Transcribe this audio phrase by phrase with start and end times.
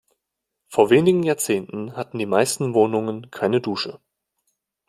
[0.67, 3.99] Vor wenigen Jahrzehnten hatten die meisten Wohnungen keine Dusche.